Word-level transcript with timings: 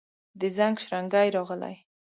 د 0.39 0.41
زنګ 0.57 0.75
شرنګی 0.83 1.27
راغلي 1.35 1.75